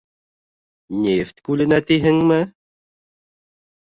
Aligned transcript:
Нефть 1.01 1.43
күленә, 1.49 1.79
тиһеңме? 1.91 2.39